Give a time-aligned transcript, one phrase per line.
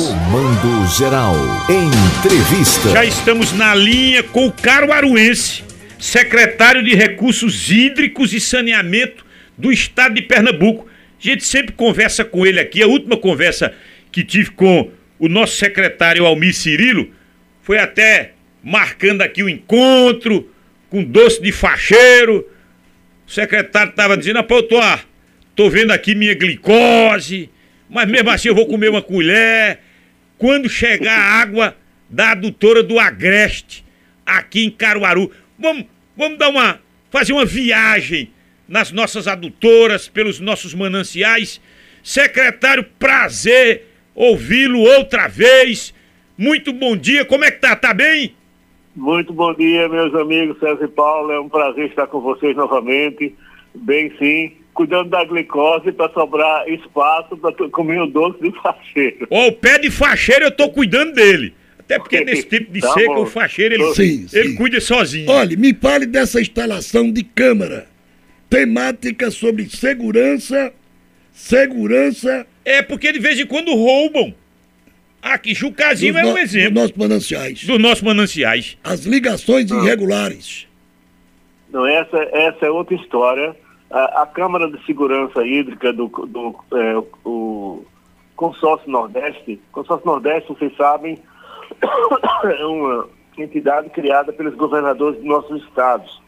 [0.00, 1.34] Comando Geral.
[1.68, 2.88] Entrevista.
[2.88, 5.62] Já estamos na linha com o Caruaruense,
[5.98, 9.26] secretário de Recursos Hídricos e Saneamento
[9.58, 10.88] do Estado de Pernambuco.
[10.88, 12.82] A gente sempre conversa com ele aqui.
[12.82, 13.74] A última conversa
[14.10, 17.10] que tive com o nosso secretário Almir Cirilo
[17.60, 18.32] foi até
[18.64, 20.50] marcando aqui o encontro
[20.88, 22.48] com doce de facheiro.
[23.28, 24.80] O secretário estava dizendo, ah, pô, eu tô,
[25.54, 27.50] tô vendo aqui minha glicose,
[27.90, 29.89] mas mesmo assim eu vou comer uma colher.
[30.40, 31.76] Quando chegar a água
[32.08, 33.84] da adutora do Agreste,
[34.24, 35.84] aqui em Caruaru, vamos,
[36.16, 36.80] vamos dar uma,
[37.10, 38.30] fazer uma viagem
[38.66, 41.60] nas nossas adutoras, pelos nossos mananciais.
[42.02, 45.92] Secretário, prazer ouvi-lo outra vez.
[46.38, 47.76] Muito bom dia, como é que tá?
[47.76, 48.34] Tá bem?
[48.96, 51.32] Muito bom dia, meus amigos César e Paulo.
[51.32, 53.36] É um prazer estar com vocês novamente.
[53.74, 54.52] Bem, sim.
[54.80, 59.28] Cuidando da glicose para sobrar espaço para comer o doce de facheiro.
[59.30, 61.52] Ó, o pé de facheiro eu tô cuidando dele.
[61.78, 63.24] Até porque nesse tipo de tá seca, bom.
[63.24, 64.56] o facheiro, ele, sim, ele sim.
[64.56, 65.30] cuida sozinho.
[65.30, 67.88] Olha, me fale dessa instalação de câmara
[68.48, 70.72] temática sobre segurança,
[71.30, 72.46] segurança...
[72.64, 74.32] É porque de vez em quando roubam.
[75.20, 76.70] Aqui, Jucazinho é um exemplo.
[76.70, 77.64] Dos nossos mananciais.
[77.64, 78.78] Dos nossos mananciais.
[78.82, 79.76] As ligações ah.
[79.76, 80.66] irregulares.
[81.70, 83.54] Não, essa, essa é outra história.
[83.90, 87.84] A, a Câmara de Segurança Hídrica do, do é, o
[88.36, 91.18] Consórcio Nordeste, Consórcio Nordeste, vocês sabem,
[92.44, 96.22] é uma entidade criada pelos governadores dos nossos estados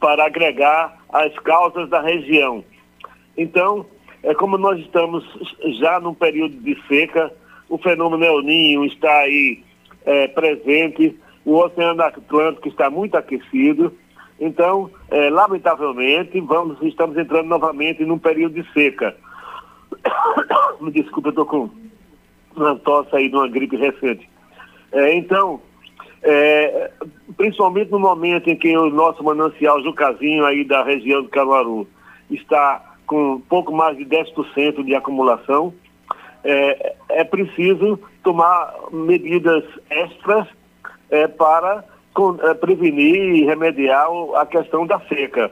[0.00, 2.64] para agregar as causas da região.
[3.36, 3.86] Então,
[4.22, 5.24] é como nós estamos
[5.78, 7.32] já num período de seca,
[7.68, 9.62] o fenômeno El Ninho está aí
[10.04, 13.96] é, presente, o Oceano Atlântico está muito aquecido.
[14.44, 19.16] Então, é, lamentavelmente, vamos, estamos entrando novamente num período de seca.
[20.82, 21.70] Me desculpa, eu estou com
[22.56, 24.28] uma tosse aí de uma gripe recente.
[24.90, 25.60] É, então,
[26.24, 26.90] é,
[27.36, 31.86] principalmente no momento em que o nosso manancial Jucazinho aí da região do Caruaru
[32.28, 35.72] está com pouco mais de 10% de acumulação,
[36.42, 40.48] é, é preciso tomar medidas extras
[41.10, 41.91] é, para
[42.42, 44.06] é, prevenir e remediar
[44.36, 45.50] a questão da seca.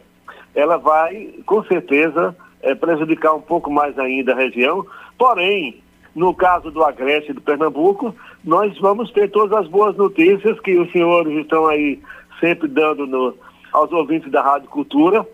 [0.54, 4.84] Ela vai, com certeza, é, prejudicar um pouco mais ainda a região,
[5.19, 5.82] porém,
[6.15, 10.91] no caso do Agreste do Pernambuco, nós vamos ter todas as boas notícias que os
[10.93, 12.00] senhores estão aí
[12.41, 13.34] sempre dando no,
[13.72, 15.27] aos ouvintes da Rádio Cultura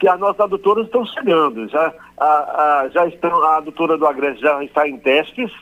[0.00, 1.68] que as nossas adutoras estão chegando.
[1.68, 5.52] Já, a, a, já estão, a adutora do Agreste já está em testes.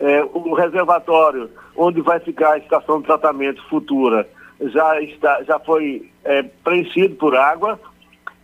[0.00, 4.26] É, o reservatório onde vai ficar a estação de tratamento futura
[4.60, 7.78] já, está, já foi é, preenchido por água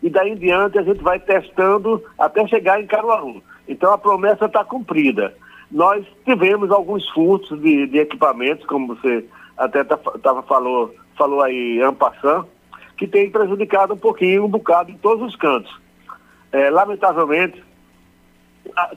[0.02, 3.42] e daí em diante a gente vai testando até chegar em Caruaru.
[3.68, 5.34] Então a promessa está cumprida.
[5.70, 9.24] Nós tivemos alguns furtos de, de equipamentos, como você
[9.56, 12.46] até tá, tava, falou, falou aí, Ampassan,
[12.96, 15.74] que tem prejudicado um pouquinho, um bocado em todos os cantos.
[16.52, 17.62] É, lamentavelmente,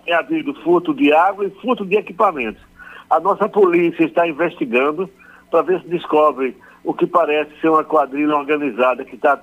[0.06, 2.62] tem havido furto de água e furto de equipamentos.
[3.09, 5.09] A nossa polícia está investigando
[5.50, 9.41] para ver se descobre o que parece ser uma quadrilha organizada que está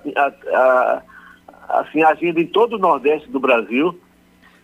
[1.68, 3.98] assim, agindo em todo o Nordeste do Brasil,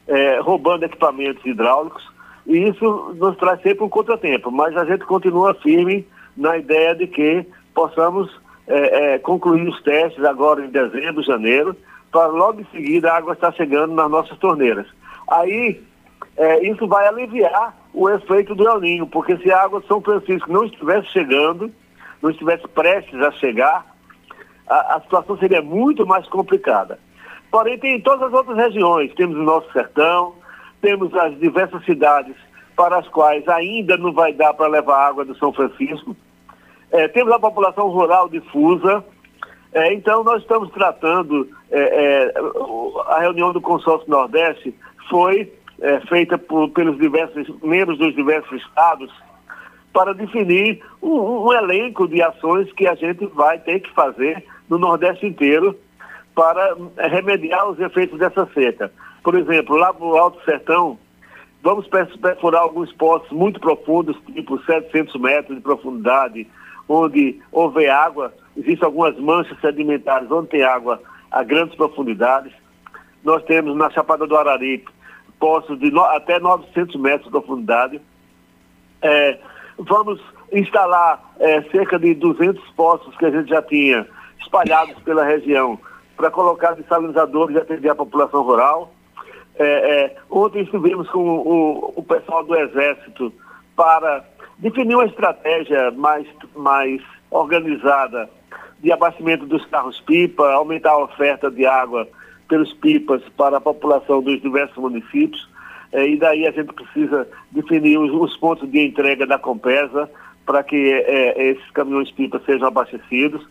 [0.06, 2.02] é, roubando equipamentos hidráulicos,
[2.46, 6.06] e isso nos traz sempre um contratempo, mas a gente continua firme
[6.36, 8.30] na ideia de que possamos
[8.66, 11.76] é, é, concluir os testes agora em dezembro, janeiro,
[12.10, 14.86] para logo em seguida a água estar chegando nas nossas torneiras.
[15.32, 15.82] Aí,
[16.36, 20.00] é, isso vai aliviar o efeito do El Ninho, porque se a água de São
[20.02, 21.72] Francisco não estivesse chegando,
[22.20, 23.86] não estivesse prestes a chegar,
[24.68, 26.98] a, a situação seria muito mais complicada.
[27.50, 30.34] Porém, tem em todas as outras regiões, temos o nosso sertão,
[30.82, 32.36] temos as diversas cidades
[32.76, 36.14] para as quais ainda não vai dar para levar água do São Francisco,
[36.90, 39.02] é, temos a população rural difusa,
[39.72, 42.34] é, então nós estamos tratando, é, é
[43.16, 44.74] a reunião do Consórcio Nordeste
[45.08, 49.12] foi é, feita por, pelos diversos membros dos diversos estados
[49.92, 54.78] para definir um, um, elenco de ações que a gente vai ter que fazer no
[54.78, 55.78] Nordeste inteiro
[56.34, 58.90] para é, remediar os efeitos dessa seca.
[59.22, 60.98] Por exemplo, lá no Alto Sertão,
[61.62, 66.48] vamos perfurar alguns poços muito profundos, tipo 700 metros de profundidade,
[66.88, 71.00] onde houver água, existem algumas manchas sedimentares onde tem água
[71.30, 72.52] a grandes profundidades.
[73.24, 74.90] Nós temos na Chapada do Araripe
[75.38, 78.00] poços de no, até 900 metros de profundidade.
[79.00, 79.38] É,
[79.78, 80.20] vamos
[80.52, 84.06] instalar é, cerca de 200 poços que a gente já tinha
[84.40, 85.78] espalhados pela região
[86.16, 88.92] para colocar desalinizadores e atender a população rural.
[89.56, 93.32] É, é, ontem estivemos com o, o, pessoal do Exército
[93.74, 94.24] para
[94.58, 98.30] definir uma estratégia mais, mais organizada
[98.78, 102.08] de abastecimento dos carros-pipa, aumentar a oferta de água
[102.52, 105.48] pelos pipas para a população dos diversos municípios.
[105.90, 110.10] É, e daí a gente precisa definir os, os pontos de entrega da Compesa
[110.44, 113.48] para que é, esses caminhões-pipa sejam abastecidos.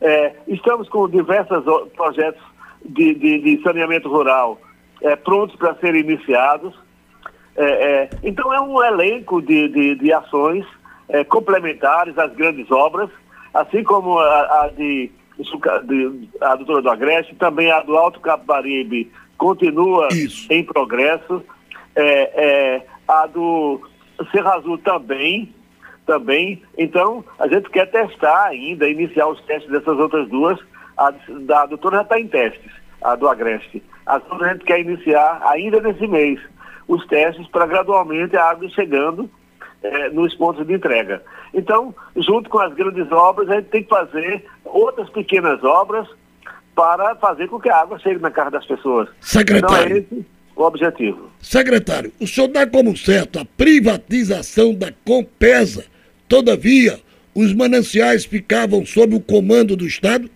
[0.00, 1.64] É, estamos com diversos
[1.96, 2.40] projetos
[2.84, 4.60] de, de, de saneamento rural
[5.24, 6.74] prontos para serem iniciados.
[8.22, 10.64] Então é um elenco de, de, de ações
[11.28, 13.08] complementares às grandes obras,
[13.54, 15.10] assim como a, a de,
[16.40, 20.52] a doutora do Agreste, também a do Alto Capibaribe continua Isso.
[20.52, 21.42] em progresso,
[21.94, 23.80] é, é, a do
[24.32, 25.54] Serra Azul também,
[26.04, 26.62] também.
[26.76, 30.58] Então, a gente quer testar ainda, iniciar os testes dessas outras duas.
[30.96, 31.12] A
[31.46, 33.82] da doutora já está em testes, a do Agreste.
[34.04, 36.40] As outras a gente quer iniciar ainda nesse mês
[36.88, 39.30] os testes para gradualmente a água chegando
[39.82, 41.22] é, nos pontos de entrega.
[41.54, 46.06] Então, junto com as grandes obras, a gente tem que fazer outras pequenas obras
[46.74, 49.08] para fazer com que a água chegue na casa das pessoas.
[49.20, 49.98] Secretário.
[49.98, 50.26] Então, é esse
[50.58, 51.30] o objetivo.
[51.40, 55.84] Secretário, o senhor dá como certo a privatização da Compesa.
[56.28, 56.98] Todavia,
[57.34, 60.28] os mananciais ficavam sob o comando do Estado?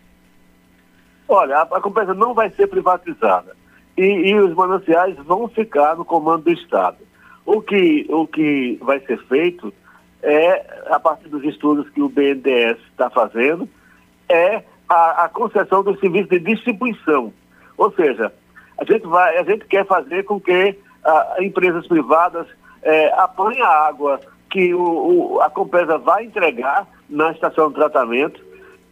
[1.26, 3.56] Olha, a, a Compesa não vai ser privatizada
[3.98, 6.98] e, e, os mananciais vão ficar no comando do Estado.
[7.44, 9.74] O que, o que vai ser feito
[10.22, 13.68] é, a partir dos estudos que o BNDES está fazendo,
[14.32, 17.32] é a, a, concessão do serviço de distribuição.
[17.76, 18.32] Ou seja,
[18.78, 22.46] a gente, vai, a gente quer fazer com que a, empresas privadas
[22.82, 24.20] é, apanhem a água
[24.50, 24.82] que o,
[25.34, 28.42] o, a Compesa vai entregar na estação de tratamento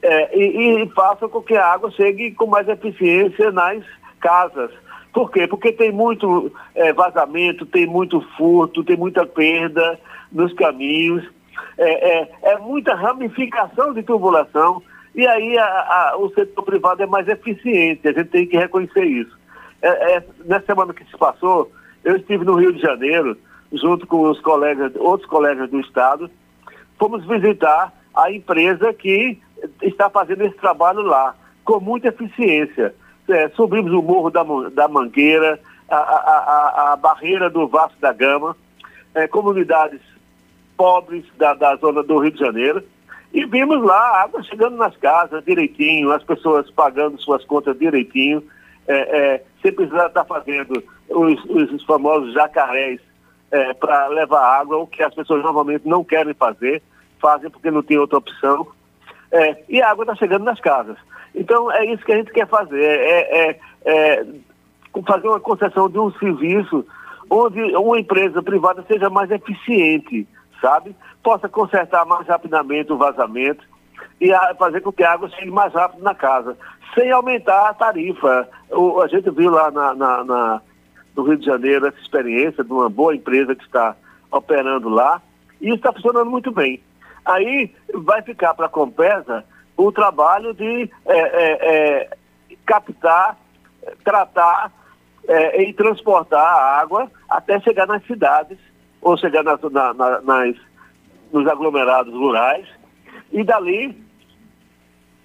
[0.03, 3.85] é, e, e façam com que a água chegue com mais eficiência nas
[4.21, 4.71] casas.
[5.13, 5.47] Por quê?
[5.47, 9.99] Porque tem muito é, vazamento, tem muito furto, tem muita perda
[10.33, 11.25] nos caminhos,
[11.77, 14.83] é, é, é muita ramificação de tubulação,
[15.21, 19.05] e aí a, a, o setor privado é mais eficiente, a gente tem que reconhecer
[19.05, 19.39] isso.
[19.83, 21.71] É, é, nessa semana que se passou,
[22.03, 23.37] eu estive no Rio de Janeiro,
[23.71, 26.31] junto com os colegas, outros colegas do Estado,
[26.99, 29.39] fomos visitar a empresa que
[29.83, 31.35] está fazendo esse trabalho lá,
[31.67, 32.95] com muita eficiência.
[33.29, 38.13] É, subimos o morro da, da Mangueira, a, a, a, a barreira do Vasco da
[38.15, 38.57] Gama,
[39.15, 40.01] é, comunidades
[40.79, 42.83] pobres da, da zona do Rio de Janeiro,
[43.33, 48.43] e vimos lá a água chegando nas casas direitinho, as pessoas pagando suas contas direitinho,
[48.89, 53.01] é, é, sem precisar estar fazendo os, os famosos jacarés
[53.51, 56.83] é, para levar água, o que as pessoas normalmente não querem fazer,
[57.21, 58.67] fazem porque não tem outra opção.
[59.31, 60.97] É, e a água está chegando nas casas.
[61.33, 64.27] Então é isso que a gente quer fazer, é, é, é
[65.07, 66.85] fazer uma concessão de um serviço
[67.31, 70.27] onde uma empresa privada seja mais eficiente,
[70.61, 70.95] sabe?
[71.23, 73.65] Possa consertar mais rapidamente o vazamento
[74.21, 76.57] e a, fazer com que a água chegue mais rápido na casa,
[76.95, 78.49] sem aumentar a tarifa.
[78.71, 80.63] O, a gente viu lá na, na, na,
[81.17, 83.97] no Rio de Janeiro essa experiência de uma boa empresa que está
[84.31, 85.21] operando lá
[85.61, 86.83] e isso está funcionando muito bem.
[87.25, 89.45] Aí vai ficar para a Compesa
[89.77, 92.11] o trabalho de é, é, é
[92.67, 93.37] captar,
[94.05, 94.73] tratar
[95.27, 98.59] é, e transportar a água até chegar nas cidades
[99.01, 100.57] ou chegar nas, na, na, nas,
[101.33, 102.67] nos aglomerados rurais
[103.33, 103.97] e dali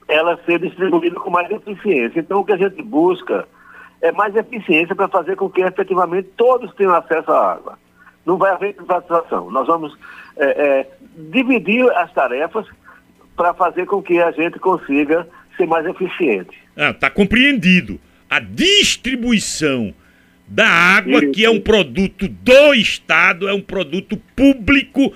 [0.07, 2.19] ela ser distribuída com mais eficiência.
[2.19, 3.47] Então o que a gente busca
[4.01, 7.79] é mais eficiência para fazer com que efetivamente todos tenham acesso à água.
[8.25, 9.49] Não vai haver privatização.
[9.51, 9.97] Nós vamos
[10.37, 10.91] é, é,
[11.31, 12.67] dividir as tarefas
[13.35, 15.27] para fazer com que a gente consiga
[15.57, 16.57] ser mais eficiente.
[16.77, 17.99] Ah, tá compreendido.
[18.29, 19.93] A distribuição
[20.47, 21.31] da água, Isso.
[21.31, 25.11] que é um produto do Estado, é um produto público,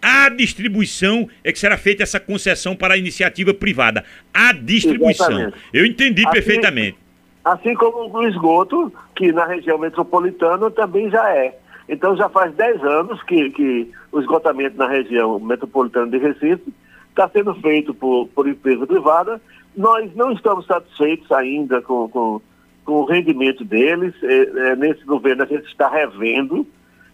[0.00, 4.04] a distribuição é que será feita essa concessão para a iniciativa privada.
[4.32, 5.30] A distribuição.
[5.30, 5.58] Exatamente.
[5.72, 6.98] Eu entendi assim, perfeitamente.
[7.44, 11.54] Assim como o esgoto, que na região metropolitana também já é.
[11.88, 16.72] Então já faz 10 anos que, que o esgotamento na região metropolitana de Recife
[17.10, 19.40] está sendo feito por, por empresa privada.
[19.76, 22.40] Nós não estamos satisfeitos ainda com, com,
[22.84, 24.14] com o rendimento deles.
[24.22, 26.66] É, é, nesse governo a gente está revendo.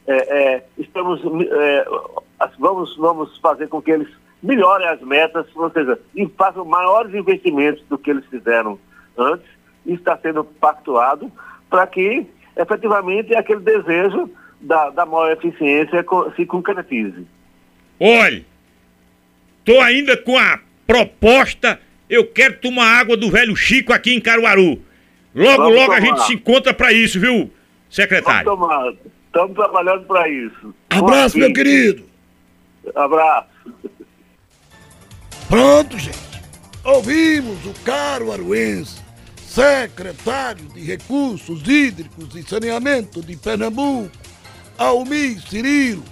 [0.06, 1.86] É, é estamos, é,
[2.58, 4.08] vamos, vamos fazer com que eles
[4.42, 8.78] melhorem as metas, ou seja, e façam maiores investimentos do que eles fizeram
[9.16, 9.46] antes.
[9.84, 11.30] Isso está sendo pactuado
[11.68, 14.30] para que efetivamente aquele desejo
[14.60, 16.04] da, da maior eficiência
[16.36, 17.26] se concretize.
[17.98, 18.44] Olhe,
[19.66, 24.80] Tô ainda com a proposta, eu quero tomar água do velho Chico aqui em Caruaru.
[25.36, 25.98] Logo, Vamos logo tomar.
[25.98, 27.50] a gente se encontra para isso, viu?
[27.90, 28.44] secretário.
[28.56, 28.92] Vamos tomar.
[29.26, 30.74] Estamos trabalhando para isso.
[30.90, 32.04] Abraço, meu querido.
[32.94, 33.48] Abraço.
[35.48, 36.18] Pronto, gente.
[36.84, 39.00] Ouvimos o caro aruense,
[39.36, 44.10] secretário de Recursos Hídricos e Saneamento de Pernambuco,
[44.78, 46.02] Almir Cirilo,